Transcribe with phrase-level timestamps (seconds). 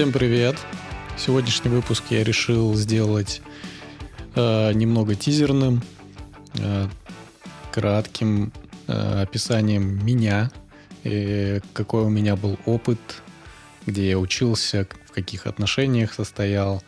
[0.00, 0.56] Всем привет!
[1.18, 3.42] Сегодняшний выпуск я решил сделать
[4.34, 5.82] э, немного тизерным,
[6.58, 6.86] э,
[7.70, 8.50] кратким
[8.86, 10.50] э, описанием меня,
[11.04, 12.98] и какой у меня был опыт,
[13.84, 16.82] где я учился, в каких отношениях состоял,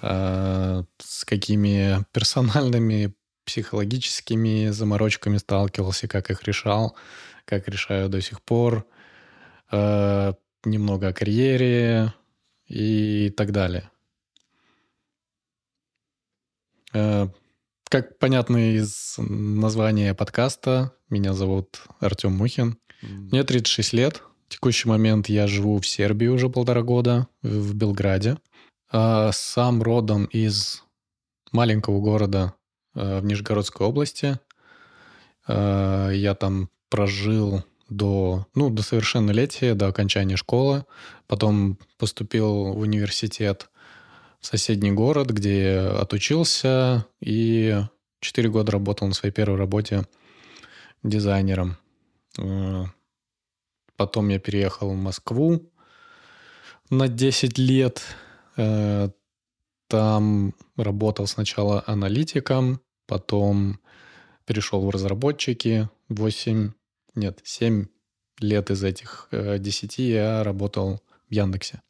[0.00, 3.12] э, с какими персональными
[3.44, 6.96] психологическими заморочками сталкивался, как их решал,
[7.44, 8.86] как решаю до сих пор,
[9.70, 10.32] э,
[10.64, 12.14] немного о карьере
[12.68, 13.90] и так далее.
[16.92, 17.28] Э,
[17.90, 22.78] как понятно из названия подкаста, меня зовут Артем Мухин.
[23.02, 24.22] Мне 36 лет.
[24.48, 28.38] В текущий момент я живу в Сербии уже полтора года, в Белграде.
[28.90, 30.84] А сам родом из
[31.52, 32.54] маленького города
[32.98, 34.40] Э, в Нижегородской области.
[35.46, 40.84] Э, я там прожил до, ну, до совершеннолетия, до окончания школы.
[41.26, 43.70] Потом поступил в университет
[44.40, 47.82] в соседний город, где отучился и
[48.20, 50.06] 4 года работал на своей первой работе
[51.02, 51.76] дизайнером.
[52.38, 52.84] Э,
[53.96, 55.70] потом я переехал в Москву
[56.90, 58.02] на 10 лет.
[59.88, 63.80] Там работал сначала аналитиком, потом
[64.44, 65.88] перешел в разработчики.
[66.08, 66.72] 8,
[67.18, 67.86] нет, 7
[68.40, 71.82] лет из этих 10 э, я работал в Яндексе.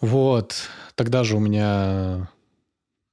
[0.00, 0.54] Вот.
[0.94, 2.30] Тогда же у меня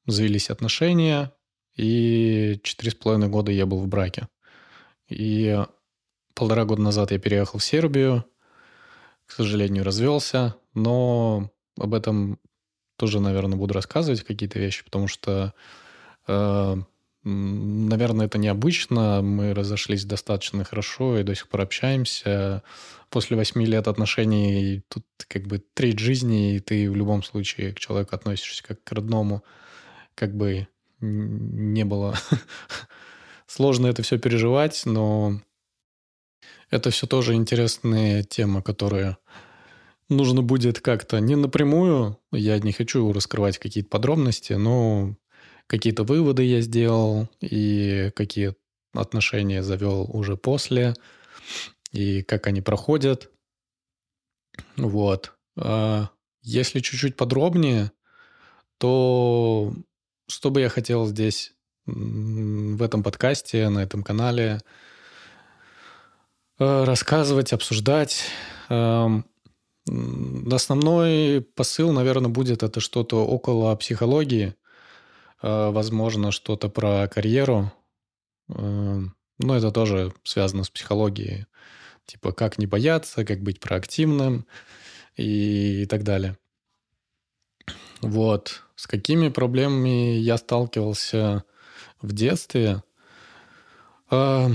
[0.05, 1.33] завелись отношения,
[1.75, 4.27] и четыре с половиной года я был в браке.
[5.09, 5.63] И
[6.33, 8.25] полтора года назад я переехал в Сербию,
[9.25, 12.39] к сожалению, развелся, но об этом
[12.95, 15.53] тоже, наверное, буду рассказывать какие-то вещи, потому что,
[16.27, 16.75] э,
[17.27, 19.21] наверное, это необычно.
[19.21, 22.63] Мы разошлись достаточно хорошо и до сих пор общаемся.
[23.09, 27.79] После восьми лет отношений тут как бы треть жизни, и ты в любом случае к
[27.79, 29.43] человеку относишься как к родному.
[30.15, 30.67] Как бы
[30.99, 32.17] не было
[33.47, 35.41] сложно это все переживать, но
[36.69, 39.17] это все тоже интересные темы, которые
[40.09, 45.15] нужно будет как-то не напрямую, я не хочу раскрывать какие-то подробности, но
[45.67, 48.55] какие-то выводы я сделал и какие
[48.93, 50.93] отношения завел уже после,
[51.91, 53.29] и как они проходят.
[54.75, 55.33] Вот.
[55.57, 56.09] А
[56.41, 57.91] если чуть-чуть подробнее,
[58.77, 59.73] то
[60.27, 61.53] что бы я хотел здесь,
[61.85, 64.59] в этом подкасте, на этом канале
[66.59, 68.25] э, рассказывать, обсуждать,
[68.69, 69.25] эм,
[70.51, 74.55] Основной посыл, наверное, будет это что-то около психологии,
[75.41, 77.71] возможно, что-то про карьеру.
[78.49, 79.01] Э,
[79.39, 81.45] но это тоже связано с психологией.
[82.05, 84.45] Типа, как не бояться, как быть проактивным
[85.15, 86.37] и так далее.
[88.01, 88.63] Вот.
[88.75, 91.43] С какими проблемами я сталкивался
[92.01, 92.83] в детстве?
[94.09, 94.49] Э,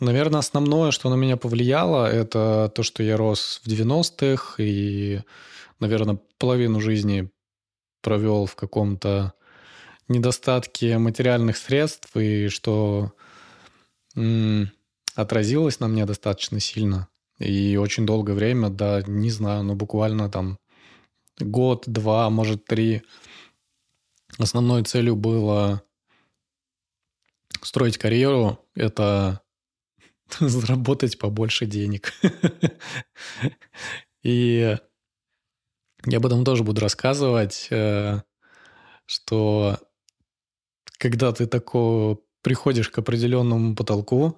[0.00, 5.20] Наверное, основное, что на меня повлияло, это то, что я рос в 90-х и,
[5.78, 7.30] наверное, половину жизни
[8.00, 9.34] провел в каком-то
[10.10, 13.12] недостатке материальных средств, и что
[14.16, 14.70] м-
[15.14, 17.08] отразилось на мне достаточно сильно.
[17.38, 20.58] И очень долгое время, да, не знаю, ну буквально там
[21.38, 23.02] год, два, может, три.
[24.38, 25.82] Основной целью было
[27.62, 28.58] строить карьеру.
[28.74, 29.40] Это
[30.40, 32.12] заработать побольше денег.
[34.22, 34.76] И
[36.06, 38.22] я об этом тоже буду рассказывать, э,
[39.06, 39.78] что
[41.00, 44.36] когда ты такое приходишь к определенному потолку,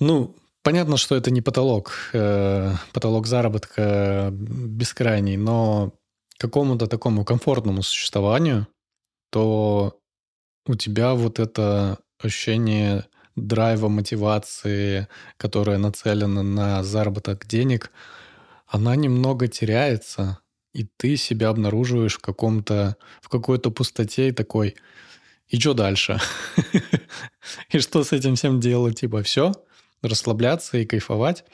[0.00, 5.92] ну, понятно, что это не потолок, э, потолок заработка бескрайний, но
[6.38, 8.66] какому-то такому комфортному существованию,
[9.30, 9.98] то
[10.66, 13.04] у тебя вот это ощущение
[13.36, 17.90] драйва, мотивации, которая нацелена на заработок денег,
[18.66, 20.38] она немного теряется,
[20.76, 24.76] и ты себя обнаруживаешь в каком-то, в какой-то пустоте и такой,
[25.48, 26.20] и что дальше?
[27.70, 29.00] И что с этим всем делать?
[29.00, 29.52] Типа все,
[30.02, 31.44] расслабляться и кайфовать.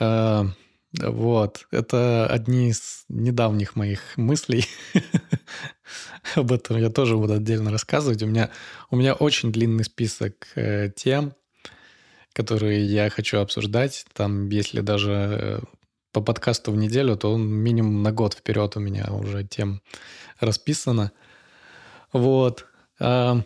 [0.00, 0.46] А,
[0.92, 4.66] вот, это одни из недавних моих мыслей.
[6.34, 8.22] Об этом я тоже буду отдельно рассказывать.
[8.22, 8.50] У меня,
[8.90, 11.34] у меня очень длинный список э, тем,
[12.32, 14.04] которые я хочу обсуждать.
[14.12, 15.60] Там, если даже э,
[16.18, 19.80] по подкасту в неделю, то он минимум на год вперед у меня уже тем
[20.40, 21.12] расписано.
[22.12, 22.66] Вот.
[22.98, 23.42] А,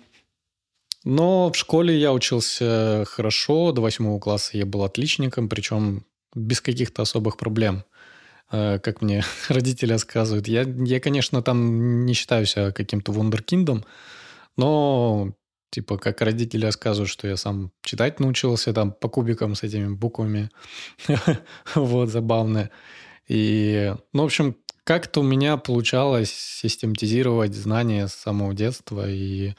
[1.04, 7.02] но в школе я учился хорошо, до восьмого класса я был отличником, причем без каких-то
[7.02, 7.84] особых проблем,
[8.50, 10.48] э, как мне родители рассказывают.
[10.48, 13.84] Я, я, конечно, там не считаю себя каким-то вундеркиндом,
[14.56, 15.34] но
[15.72, 20.50] типа как родители рассказывают, что я сам читать научился там по кубикам с этими буквами.
[21.74, 22.70] вот, забавно.
[23.26, 29.54] И, ну, в общем, как-то у меня получалось систематизировать знания с самого детства и,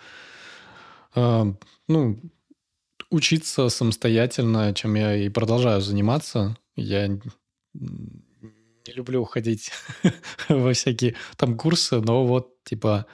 [1.16, 1.54] э,
[1.88, 2.20] ну,
[3.10, 6.56] учиться самостоятельно, чем я и продолжаю заниматься.
[6.76, 7.22] Я не
[8.94, 9.72] люблю уходить
[10.50, 13.08] во всякие там курсы, но вот типа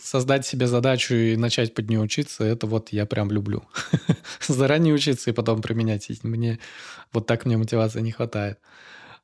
[0.00, 3.64] создать себе задачу и начать под нее учиться, это вот я прям люблю.
[4.46, 6.08] Заранее учиться и потом применять.
[6.22, 6.58] Мне
[7.12, 8.58] вот так мне мотивации не хватает.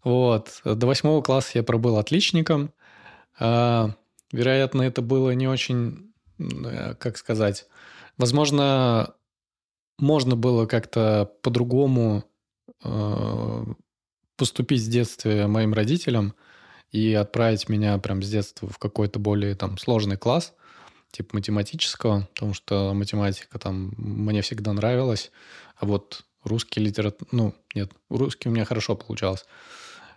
[0.02, 0.61] Вот.
[0.64, 2.73] До восьмого класса я пробыл отличником.
[3.38, 3.94] А,
[4.32, 7.67] вероятно, это было не очень, э, как сказать,
[8.17, 9.14] возможно,
[9.99, 12.25] можно было как-то по-другому
[12.82, 13.64] э,
[14.37, 16.35] поступить с детства моим родителям
[16.93, 20.53] и отправить меня прям с детства в какой-то более там сложный класс,
[21.13, 25.31] типа математического, потому что математика там мне всегда нравилась,
[25.77, 29.45] а вот русский литература, ну, нет, русский у меня хорошо получалось.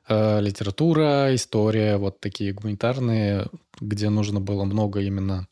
[0.07, 3.47] Э, литература, история, вот такие гуманитарные,
[3.79, 5.47] где нужно было много именно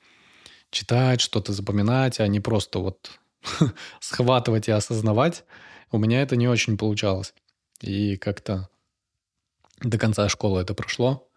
[0.70, 3.20] читать, что-то запоминать, а не просто вот
[4.00, 5.44] схватывать и осознавать.
[5.92, 7.34] У меня это не очень получалось.
[7.82, 8.70] И как-то
[9.81, 11.28] до конца школы это прошло.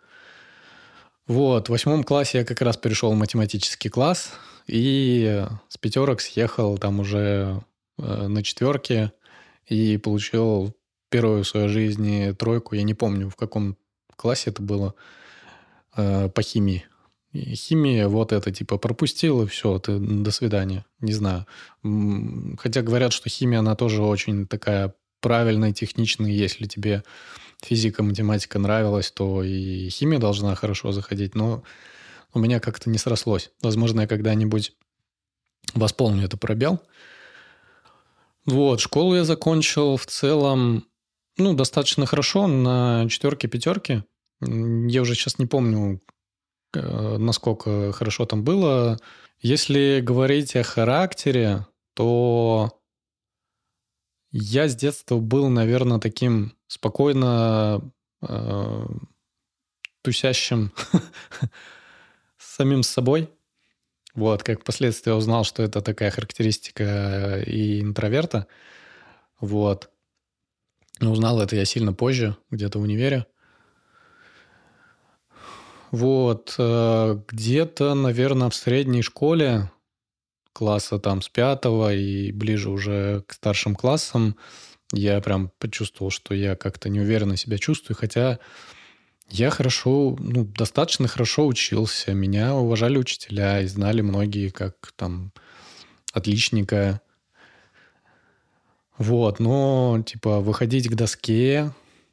[1.27, 4.33] Вот, в восьмом классе я как раз перешел в математический класс
[4.67, 7.63] и с пятерок съехал там уже
[7.99, 9.13] э, на четверке
[9.67, 10.77] и получил
[11.09, 12.75] первую в своей жизни тройку.
[12.75, 13.77] Я не помню, в каком
[14.17, 14.95] классе это было
[15.97, 16.85] э, по химии.
[17.33, 20.85] И химия вот это типа пропустил и все, ты до свидания.
[21.01, 21.47] Не знаю.
[22.59, 24.95] Хотя говорят, что химия, она тоже очень такая
[25.25, 27.03] правильная, техничная, если тебе
[27.63, 31.63] физика, математика нравилась, то и химия должна хорошо заходить, но
[32.35, 33.51] у меня как-то не срослось.
[33.63, 34.75] Возможно, я когда-нибудь
[35.73, 36.83] восполню это пробел.
[38.45, 40.85] Вот, школу я закончил в целом,
[41.39, 44.05] ну, достаточно хорошо, на четверке-пятерке.
[44.43, 46.03] Я уже сейчас не помню,
[46.75, 48.99] э, насколько хорошо там было.
[49.41, 52.79] Если говорить о характере, то
[54.37, 57.81] я с детства был, наверное, таким спокойно
[58.21, 58.87] э,
[60.03, 60.73] тусящим
[62.37, 63.31] самим собой.
[64.17, 68.49] Вот, как впоследствии узнал, что это такая характеристика и интроверта.
[69.39, 69.89] Вот.
[71.01, 73.27] Узнал это я сильно позже, где-то в универе.
[75.93, 76.57] Вот.
[76.59, 79.71] Э, где-то, наверное, в средней школе
[80.55, 84.37] класса там с пятого и ближе уже к старшим классам
[84.93, 88.39] я прям почувствовал, что я как-то неуверенно себя чувствую, хотя
[89.29, 92.13] я хорошо, ну, достаточно хорошо учился.
[92.15, 95.33] Меня уважали учителя и знали многие как там
[96.13, 97.01] отличника.
[98.97, 101.73] Вот, но типа выходить к доске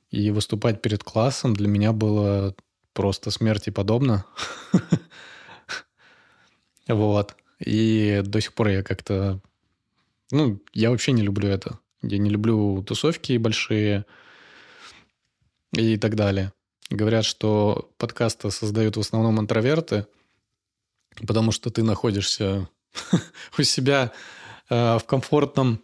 [0.09, 2.55] и выступать перед классом для меня было
[2.93, 4.25] просто смерти подобно.
[6.87, 7.35] Вот.
[7.63, 9.39] И до сих пор я как-то...
[10.31, 11.79] Ну, я вообще не люблю это.
[12.01, 14.05] Я не люблю тусовки большие
[15.73, 16.53] и так далее.
[16.89, 20.07] Говорят, что подкасты создают в основном интроверты,
[21.27, 22.67] потому что ты находишься
[23.57, 24.11] у себя
[24.69, 25.81] э, в комфортном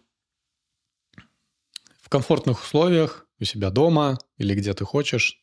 [2.01, 5.41] в комфортных условиях, у себя дома или где ты хочешь,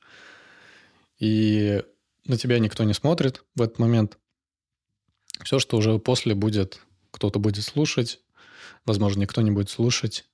[1.19, 1.83] и
[2.25, 4.19] на тебя никто не смотрит в этот момент.
[5.43, 8.21] Все, что уже после будет, кто-то будет слушать,
[8.85, 10.25] возможно, никто не будет слушать,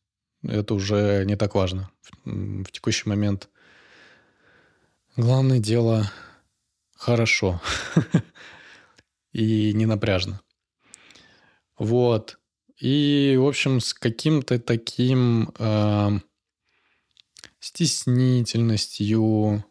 [0.42, 1.90] это уже не так важно.
[2.25, 3.49] В, в текущий момент
[5.16, 6.11] главное дело
[6.97, 7.61] хорошо
[9.33, 10.40] и не напряжно.
[11.78, 12.38] Вот.
[12.78, 16.21] И, в общем, с каким-то таким э,
[17.59, 19.64] стеснительностью,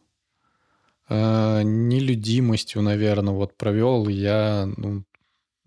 [1.09, 5.03] э, нелюдимостью, наверное, вот провел я, ну,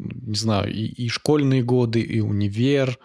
[0.02, 2.98] не знаю, и, и школьные годы, и универ,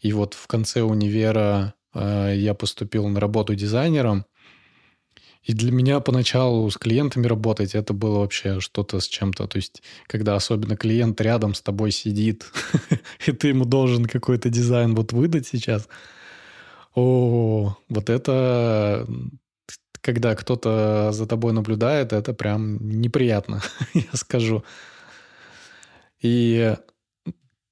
[0.00, 4.26] и вот в конце универа э, я поступил на работу дизайнером.
[5.42, 9.46] И для меня поначалу с клиентами работать это было вообще что-то с чем-то.
[9.46, 12.46] То есть, когда особенно клиент рядом с тобой сидит,
[13.26, 15.86] и ты ему должен какой-то дизайн вот выдать сейчас.
[16.94, 19.06] О, вот это
[20.04, 23.62] когда кто-то за тобой наблюдает, это прям неприятно,
[23.94, 24.62] я скажу.
[26.24, 26.74] И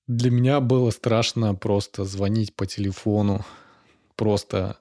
[0.06, 3.46] для меня было страшно просто звонить по телефону,
[4.14, 4.78] просто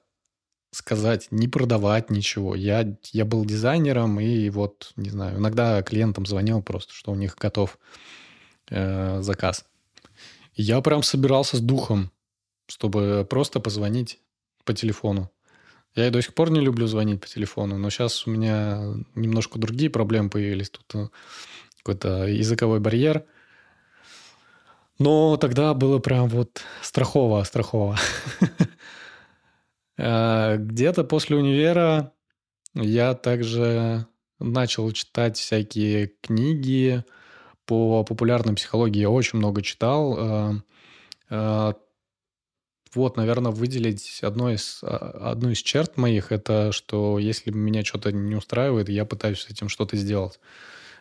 [0.72, 2.54] сказать, не продавать ничего.
[2.54, 7.34] Я, я был дизайнером, и вот, не знаю, иногда клиентам звонил просто, что у них
[7.36, 7.78] готов
[8.68, 9.64] э, заказ.
[10.54, 12.12] Я прям собирался с духом,
[12.66, 14.20] чтобы просто позвонить
[14.66, 15.30] по телефону.
[15.94, 18.82] Я и до сих пор не люблю звонить по телефону, но сейчас у меня
[19.14, 20.68] немножко другие проблемы появились.
[20.68, 21.08] Тут э,
[21.78, 23.24] какой-то языковой барьер.
[24.98, 27.96] Но тогда было прям вот страхово, страхово.
[29.98, 32.14] Э, где-то после универа
[32.74, 34.06] я также
[34.38, 37.04] начал читать всякие книги
[37.66, 39.00] по популярной психологии.
[39.00, 40.16] Я очень много читал.
[40.18, 40.54] Э,
[41.28, 41.72] э,
[42.94, 48.12] вот, наверное, выделить одно из, а, одну из черт моих, это что если меня что-то
[48.12, 50.40] не устраивает, я пытаюсь с этим что-то сделать.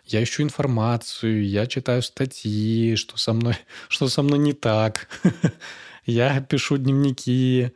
[0.05, 3.55] Я ищу информацию, я читаю статьи, что со мной,
[3.88, 5.08] что со мной не так.
[6.08, 7.72] Я пишу дневники,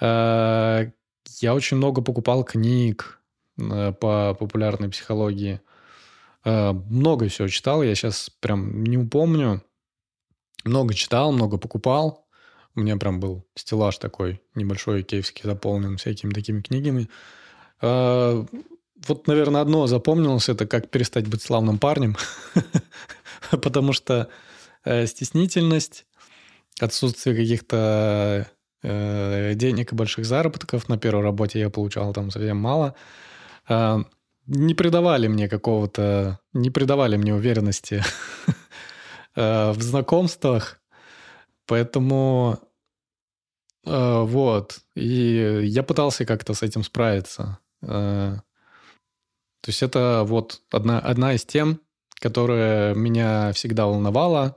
[0.00, 0.90] Э,
[1.40, 3.20] я очень много покупал книг
[3.58, 5.60] э, по популярной психологии.
[6.44, 9.62] Э, много всего читал, я сейчас прям не упомню.
[10.64, 12.26] Много читал, много покупал.
[12.74, 17.08] У меня прям был стеллаж такой небольшой, киевский, заполнен всякими такими книгами.
[19.06, 22.16] Вот, наверное, одно запомнилось, это как перестать быть славным парнем.
[23.50, 24.28] Потому что
[25.06, 26.06] стеснительность,
[26.80, 28.48] отсутствие каких-то
[28.82, 30.88] э, денег и больших заработков.
[30.88, 32.94] На первой работе я получал там совсем мало.
[33.68, 33.98] Э,
[34.46, 36.40] не придавали мне какого-то...
[36.52, 38.02] Не придавали мне уверенности
[39.36, 40.80] э, в знакомствах.
[41.66, 42.58] Поэтому
[43.84, 44.80] э, вот.
[44.94, 47.58] И я пытался как-то с этим справиться.
[49.60, 51.80] То есть это вот одна, одна из тем,
[52.20, 54.56] которая меня всегда волновала.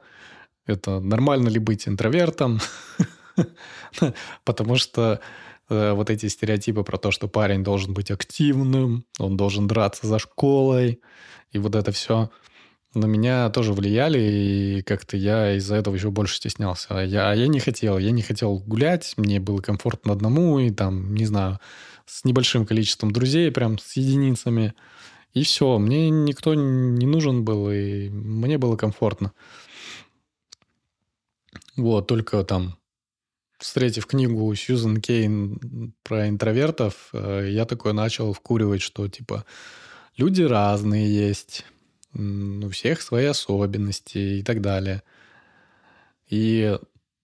[0.66, 2.60] Это нормально ли быть интровертом?
[4.46, 5.20] Потому что
[5.70, 10.20] э, вот эти стереотипы про то, что парень должен быть активным, он должен драться за
[10.20, 11.02] школой,
[11.52, 12.30] и вот это все
[12.94, 16.88] на меня тоже влияли, и как-то я из-за этого еще больше стеснялся.
[16.90, 20.72] А я, а я не хотел, я не хотел гулять, мне было комфортно одному, и
[20.72, 21.60] там, не знаю,
[22.06, 24.74] с небольшим количеством друзей, прям с единицами.
[25.34, 29.32] И все, мне никто не нужен был, и мне было комфортно.
[31.78, 32.78] Вот, только там
[33.62, 39.46] встретив книгу Сьюзен Кейн про интровертов, э, я такой начал вкуривать, что типа
[40.18, 41.66] люди разные есть,
[42.14, 45.04] у всех свои особенности и так далее.
[46.30, 46.78] И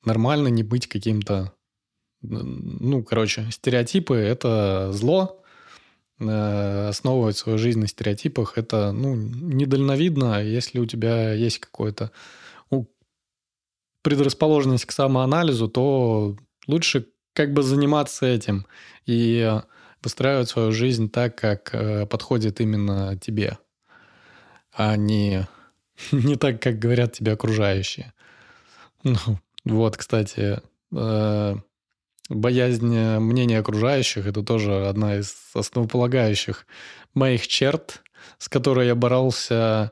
[0.06, 1.54] нормально не быть каким-то...
[2.22, 5.44] Ну, короче, стереотипы— это зло,
[6.20, 12.12] э, основывать свою жизнь на стереотипах— это, ну, недальновидно, если у тебя есть какое-то
[14.08, 18.66] предрасположенность к самоанализу, то лучше как бы заниматься этим
[19.06, 19.60] и
[20.02, 23.58] выстраивать свою жизнь так, как э, подходит именно тебе,
[24.72, 25.46] а не,
[26.14, 28.14] не так, как говорят тебе окружающие.
[29.04, 29.18] Ну,
[29.66, 30.62] вот, кстати,
[30.94, 31.56] э,
[32.30, 36.66] боязнь мнения окружающих– это тоже одна из основополагающих
[37.14, 38.02] моих черт,
[38.38, 39.92] с которой я боролся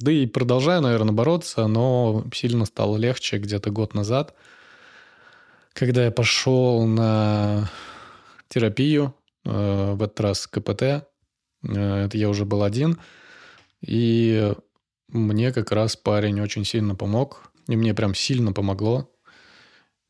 [0.00, 4.34] да и продолжаю, наверное, бороться, но сильно стало легче где-то год назад,
[5.72, 7.70] когда я пошел на
[8.48, 9.14] терапию,
[9.44, 10.82] э, в этот раз КПТ.
[10.82, 11.04] Э,
[11.62, 12.98] это я уже был один.
[13.80, 14.52] И
[15.08, 17.50] мне как раз парень очень сильно помог.
[17.68, 19.10] И мне прям сильно помогло.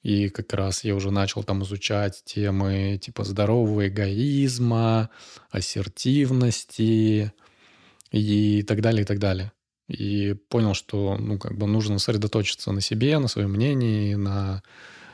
[0.04, 5.10] И как раз я уже начал там изучать темы типа здорового эгоизма,
[5.50, 7.32] ассертивности
[8.12, 9.50] и так далее, и так далее
[9.88, 14.62] и понял, что ну, как бы нужно сосредоточиться на себе, на своем мнении, на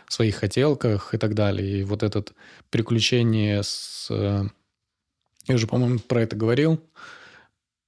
[0.08, 1.80] своих хотелках и так далее.
[1.80, 2.24] И вот это
[2.70, 4.08] приключение с...
[4.10, 4.44] Э,
[5.46, 6.80] я уже, по-моему, про это говорил.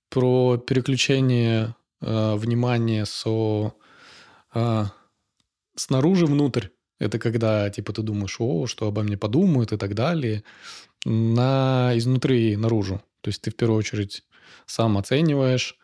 [0.09, 3.75] Про переключение э, внимания со,
[4.55, 4.85] э,
[5.75, 6.69] снаружи внутрь.
[7.03, 10.45] Это когда, типа, ты думаешь, о, что обо мне подумают и так далее,
[11.05, 13.03] на изнутри наружу.
[13.23, 14.23] То есть ты в первую очередь
[14.67, 15.77] сам оцениваешь,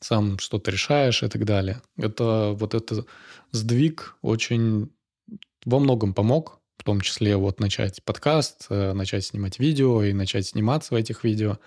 [0.00, 1.80] сам что-то решаешь и так далее.
[1.96, 3.06] Это вот это
[3.52, 4.90] сдвиг очень
[5.64, 10.46] во многом помог, в том числе вот начать подкаст, э, начать снимать видео и начать
[10.46, 11.58] сниматься в этих видео.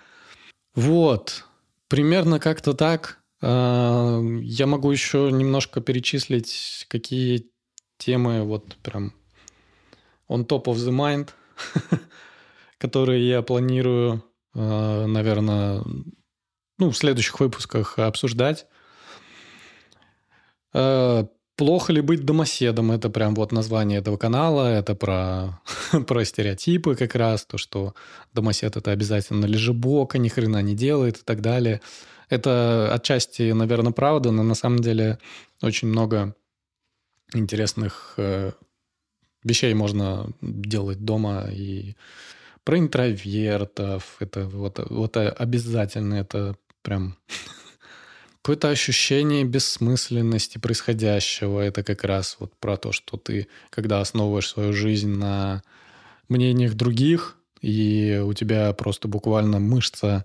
[0.76, 1.46] Вот,
[1.88, 3.18] примерно как-то так.
[3.42, 7.50] Э, я могу еще немножко перечислить, какие
[8.00, 9.12] темы вот прям
[10.28, 11.30] on top of the mind,
[12.78, 15.84] которые я планирую, э, наверное,
[16.78, 18.66] ну, в следующих выпусках обсуждать.
[20.72, 21.26] Э,
[21.60, 22.90] Плохо ли быть домоседом?
[22.90, 24.66] Это прям вот название этого канала.
[24.66, 25.60] Это про,
[26.06, 27.44] про стереотипы как раз.
[27.44, 27.94] То, что
[28.32, 31.82] домосед это обязательно лежебока, ни хрена не делает и так далее.
[32.30, 35.18] Это отчасти, наверное, правда, но на самом деле
[35.60, 36.34] очень много
[37.34, 38.52] интересных э,
[39.44, 41.96] вещей можно делать дома и
[42.64, 44.16] про интровертов.
[44.20, 47.16] Это вот, вот обязательно это прям
[48.42, 51.60] какое-то ощущение бессмысленности происходящего.
[51.60, 55.62] Это как раз вот про то, что ты, когда основываешь свою жизнь на
[56.28, 60.24] мнениях других, и у тебя просто буквально мышца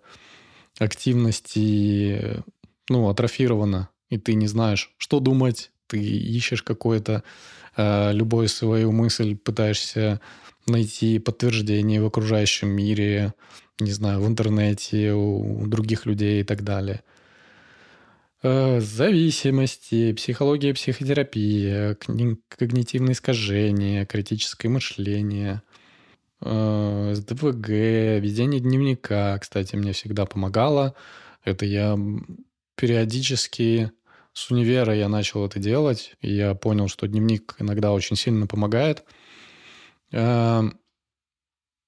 [0.79, 2.43] активности
[2.89, 7.23] ну, атрофирована, и ты не знаешь, что думать, ты ищешь какое-то
[7.75, 10.19] э, любую свою мысль, пытаешься
[10.67, 13.33] найти подтверждение в окружающем мире,
[13.79, 17.03] не знаю, в интернете, у других людей и так далее.
[18.47, 25.63] Э, зависимости, психология, психотерапия, когнитивные искажения, критическое мышление,
[26.41, 30.93] э, СДВГ, ведение дневника, кстати, мне всегда помогало.
[31.43, 31.97] Это я
[32.75, 33.91] периодически
[34.35, 39.05] с универа я начал это делать, и я понял, что дневник иногда очень сильно помогает.
[40.11, 40.77] Эм,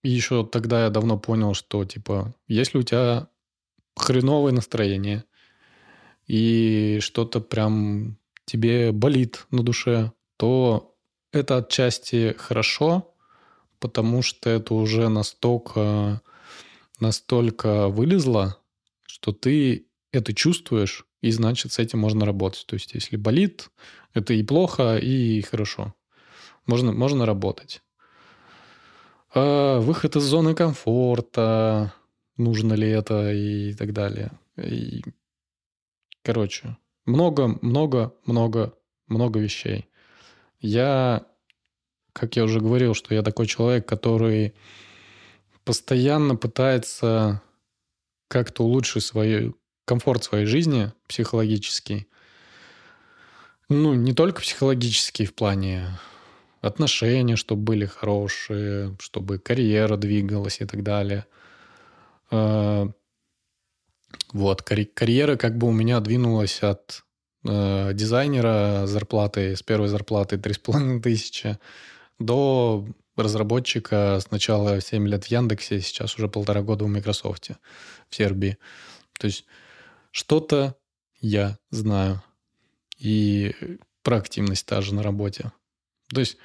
[0.01, 3.27] и еще тогда я давно понял, что, типа, если у тебя
[3.97, 5.25] хреновое настроение,
[6.25, 10.95] и что-то прям тебе болит на душе, то
[11.33, 13.13] это отчасти хорошо,
[13.79, 16.21] потому что это уже настолько,
[17.01, 18.57] настолько вылезло,
[19.05, 22.65] что ты это чувствуешь, и значит с этим можно работать.
[22.67, 23.69] То есть если болит,
[24.13, 25.93] это и плохо, и хорошо.
[26.65, 27.81] Можно, можно работать.
[29.33, 31.93] А выход из зоны комфорта,
[32.37, 34.31] нужно ли это и так далее.
[34.57, 35.03] И,
[36.23, 38.73] короче, много, много, много,
[39.07, 39.89] много вещей.
[40.59, 41.27] Я,
[42.13, 44.55] как я уже говорил, что я такой человек, который
[45.63, 47.41] постоянно пытается
[48.27, 49.55] как-то улучшить свою
[49.87, 52.07] комфорт своей жизни психологический.
[53.69, 55.87] Ну, не только психологический в плане
[56.61, 61.25] отношения, чтобы были хорошие, чтобы карьера двигалась и так далее.
[62.29, 62.89] А,
[64.33, 67.05] вот, карьера как бы у меня двинулась от
[67.45, 71.57] э, дизайнера зарплаты, с первой зарплаты 3,5 тысячи
[72.19, 77.51] до разработчика сначала 7 лет в Яндексе, сейчас уже полтора года в Microsoft,
[78.09, 78.57] в Сербии.
[79.17, 79.45] То есть
[80.17, 80.75] что-то
[81.21, 82.23] я знаю.
[82.97, 83.53] И
[84.01, 85.51] про активность тоже на работе.
[86.11, 86.37] То есть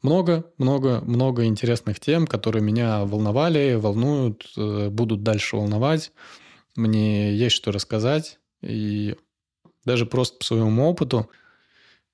[0.00, 6.12] много, много, много интересных тем, которые меня волновали, волнуют, э, будут дальше волновать.
[6.76, 8.38] Мне есть что рассказать.
[8.62, 9.16] И
[9.84, 11.28] даже просто по своему опыту.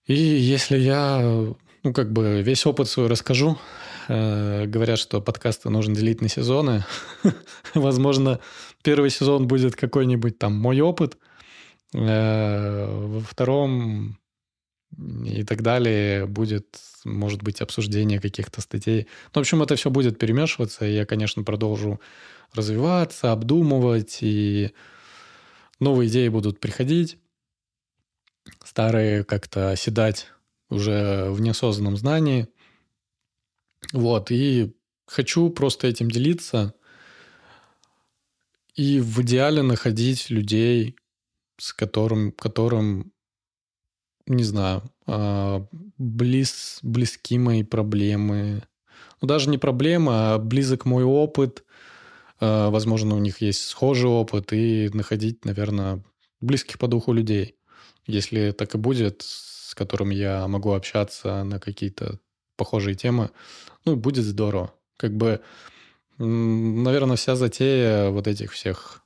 [0.06, 3.58] И если я, ну, как бы весь опыт свой расскажу,
[4.08, 6.84] э, говорят, что подкасты нужно делить на сезоны.
[7.74, 8.40] Возможно,
[8.82, 11.18] первый сезон будет какой-нибудь там мой опыт,
[11.92, 14.18] э, во втором
[15.24, 16.66] и так далее будет,
[17.04, 19.08] может быть, обсуждение каких-то статей.
[19.34, 22.00] Ну, в общем, это все будет перемешиваться, и я, конечно, продолжу
[22.54, 24.72] развиваться, обдумывать, и
[25.80, 27.16] новые идеи будут приходить,
[28.62, 30.28] старые как-то оседать
[30.72, 32.48] уже в неосознанном знании.
[33.92, 34.74] Вот, и
[35.06, 36.74] хочу просто этим делиться,
[38.74, 40.96] и в идеале находить людей,
[41.58, 43.12] с которым, которым,
[44.26, 45.66] не знаю, а,
[45.98, 48.62] близ, близки мои проблемы.
[49.20, 51.64] Ну, даже не проблемы, а близок мой опыт.
[52.40, 54.52] А, возможно, у них есть схожий опыт.
[54.52, 56.02] И находить, наверное,
[56.40, 57.56] близких по духу людей.
[58.06, 59.22] Если так и будет,
[59.72, 62.20] с которым я могу общаться на какие-то
[62.56, 63.30] похожие темы,
[63.86, 64.74] ну, будет здорово.
[64.98, 65.40] Как бы
[66.18, 69.02] Наверное, вся затея вот этих всех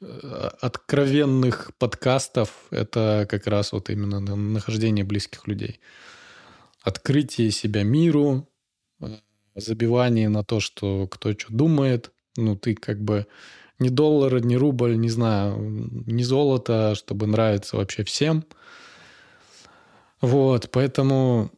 [0.00, 5.80] э, откровенных подкастов– это как раз вот именно нахождение близких людей.
[6.82, 8.48] Открытие себя миру,
[9.00, 9.16] э,
[9.56, 12.12] забивание на то, что кто что думает.
[12.36, 13.26] Ну, ты как бы
[13.80, 18.44] ни доллара, ни рубль, не знаю, ни золото, чтобы нравиться вообще всем.
[20.24, 21.50] Вот, поэтому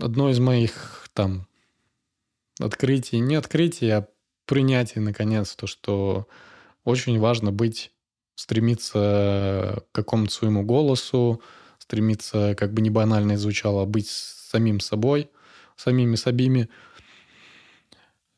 [0.00, 1.48] одно из моих там
[2.60, 4.08] открытие, не открытие, а
[4.46, 6.28] принятие, наконец, то, что
[6.84, 7.90] очень важно быть,
[8.36, 11.42] стремиться к какому-то своему голосу,
[11.78, 15.28] стремиться, как бы не банально звучало, быть самим собой,
[15.74, 16.68] самими собими.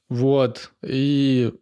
[0.08, 0.72] Вот.
[0.82, 1.52] И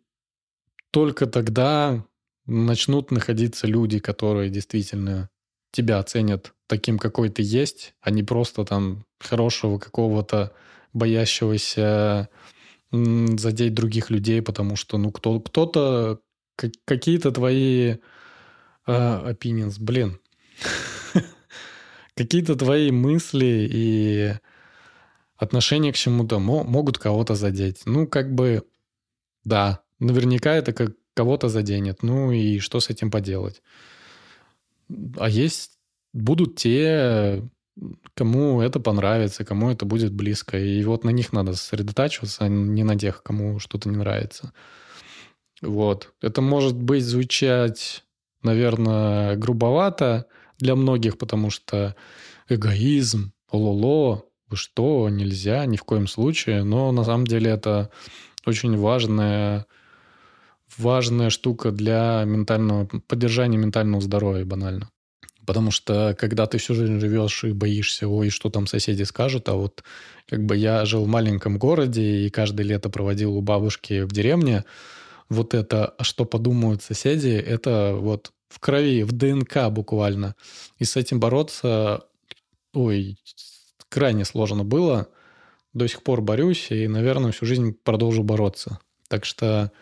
[0.92, 2.06] только тогда
[2.46, 5.28] начнут находиться люди, которые действительно
[5.74, 10.52] тебя ценят таким, какой ты есть, а не просто там хорошего какого-то
[10.92, 12.28] боящегося
[12.92, 16.20] задеть других людей, потому что, ну, кто, кто-то,
[16.84, 17.96] какие-то твои
[18.86, 20.20] uh, opinions, блин,
[22.14, 24.34] какие-то твои мысли и
[25.36, 27.82] отношения к чему-то могут кого-то задеть.
[27.84, 28.62] Ну, как бы,
[29.42, 32.02] да, наверняка это как кого-то заденет.
[32.02, 33.62] Ну и что с этим поделать?
[35.16, 35.78] А есть,
[36.12, 37.42] будут те,
[38.14, 40.58] кому это понравится, кому это будет близко.
[40.58, 44.52] И вот на них надо сосредотачиваться, а не на тех, кому что-то не нравится.
[45.60, 46.12] Вот.
[46.20, 48.04] Это может быть звучать,
[48.42, 50.26] наверное, грубовато
[50.58, 51.96] для многих, потому что
[52.48, 56.64] эгоизм, лоло, что, нельзя, ни в коем случае.
[56.64, 57.90] Но на самом деле это
[58.46, 59.66] очень важная,
[60.78, 64.90] важная штука для ментального, поддержания ментального здоровья, банально.
[65.46, 69.54] Потому что когда ты всю жизнь живешь и боишься, ой, что там соседи скажут, а
[69.54, 69.84] вот
[70.26, 74.64] как бы я жил в маленьком городе и каждое лето проводил у бабушки в деревне,
[75.28, 80.34] вот это, а что подумают соседи, это вот в крови, в ДНК буквально.
[80.78, 82.04] И с этим бороться,
[82.72, 83.18] ой,
[83.88, 85.08] крайне сложно было.
[85.72, 88.78] До сих пор борюсь и, наверное, всю жизнь продолжу бороться.
[89.08, 89.72] Так что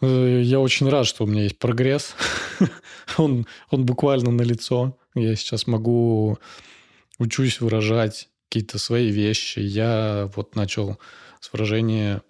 [0.00, 2.14] я очень рад, что у меня есть прогресс.
[3.18, 4.98] он, он буквально на лицо.
[5.14, 6.38] Я сейчас могу
[7.18, 9.58] учусь выражать какие-то свои вещи.
[9.58, 10.98] Я вот начал
[11.40, 12.22] с выражения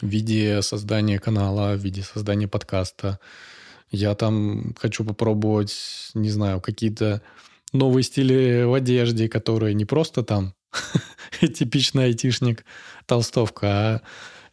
[0.00, 3.20] в виде создания канала, в виде создания подкаста.
[3.90, 7.22] Я там хочу попробовать, не знаю, какие-то
[7.72, 10.54] новые стили в одежде, которые не просто там
[11.40, 12.64] типичный айтишник,
[13.06, 14.02] толстовка, а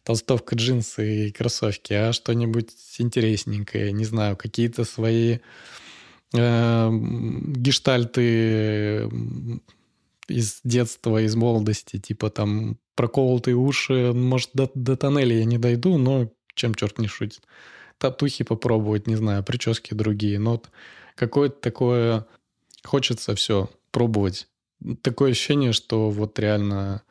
[0.04, 5.38] толстовка, джинсы и кроссовки, а что-нибудь интересненькое, не знаю, какие-то свои
[6.34, 9.08] э, гештальты
[10.28, 15.98] из детства, из молодости, типа там проколотые уши, может, до, до тоннеля я не дойду,
[15.98, 17.42] но чем черт не шутит.
[17.98, 20.70] Татухи попробовать, не знаю, прически другие, но вот
[21.16, 22.26] какое-то такое...
[22.84, 24.46] Хочется все пробовать.
[25.00, 27.02] Такое ощущение, что вот реально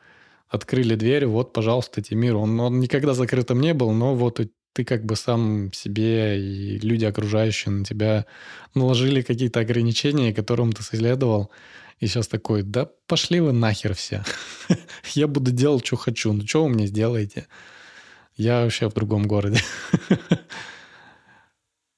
[0.48, 2.36] открыли дверь, вот, пожалуйста, Тимир.
[2.36, 4.40] Он, он никогда закрытым не был, но вот
[4.74, 8.26] ты как бы сам себе и люди окружающие на тебя
[8.74, 11.50] наложили какие-то ограничения, которым ты следовал.
[12.00, 14.24] И сейчас такой, да пошли вы нахер все.
[15.14, 16.32] Я буду делать, что хочу.
[16.32, 17.46] Ну, что вы мне сделаете?
[18.36, 19.60] Я вообще в другом городе.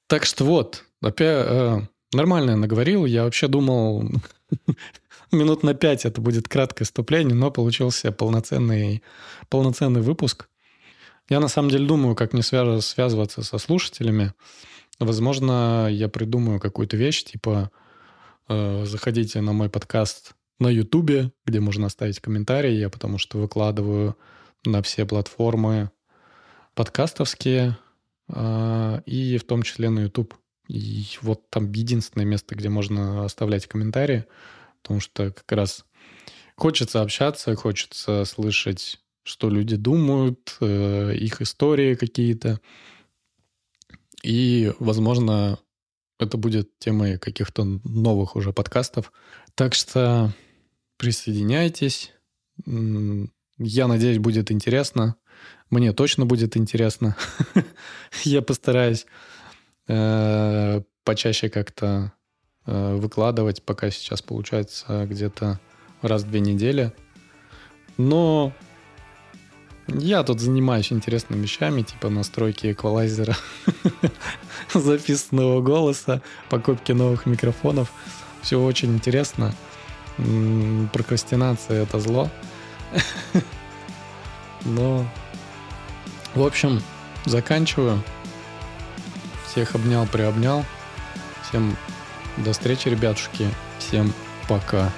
[0.09, 1.81] Так что вот, опять э,
[2.13, 3.05] нормально наговорил.
[3.05, 4.09] Я вообще думал,
[5.31, 9.03] минут на пять это будет краткое вступление, но получился полноценный,
[9.49, 10.49] полноценный выпуск.
[11.29, 14.33] Я на самом деле думаю, как мне связ- связываться со слушателями.
[14.99, 17.71] Возможно, я придумаю какую-то вещь, типа
[18.47, 24.17] э, заходите на мой подкаст на Ютубе, где можно оставить комментарии, я потому что выкладываю
[24.65, 25.91] на все платформы
[26.73, 27.77] подкастовские,
[28.29, 30.33] э, и в том числе на YouTube.
[30.67, 34.25] И вот там единственное место, где можно оставлять комментарии
[34.87, 35.85] потому что как раз
[36.55, 42.61] хочется общаться, хочется слышать, что люди думают, э, их истории какие-то.
[44.23, 45.59] И, возможно,
[46.19, 49.11] это будет темой каких-то новых уже подкастов.
[49.55, 50.33] Так что
[50.95, 52.13] присоединяйтесь.
[52.65, 55.17] Я надеюсь, будет интересно.
[55.69, 57.17] Мне точно будет интересно.
[58.23, 59.05] Я постараюсь
[59.89, 62.13] э, почаще как-то
[62.67, 65.59] выкладывать, пока сейчас получается где-то
[66.01, 66.93] раз в две недели.
[67.97, 68.53] Но
[69.87, 73.35] я тут занимаюсь интересными вещами, типа настройки эквалайзера,
[74.73, 77.91] записанного голоса, покупки новых микрофонов.
[78.41, 79.53] Все очень интересно.
[80.91, 82.29] Прокрастинация— это зло.
[84.65, 85.05] Но,
[86.35, 86.81] в общем,
[87.25, 88.01] заканчиваю.
[89.47, 90.65] Всех обнял, приобнял.
[91.47, 91.77] Всем
[92.37, 93.47] до встречи, ребятушки.
[93.79, 94.13] Всем
[94.47, 94.91] пока.